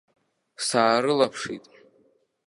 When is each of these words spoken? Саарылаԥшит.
Саарылаԥшит. 0.67 1.65